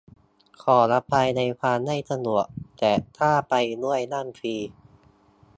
[0.61, 2.45] ขออภัยในความไม่สะดวก
[2.79, 3.53] แต่ถ้าไป
[3.83, 4.55] ด้วยนั่งฟรี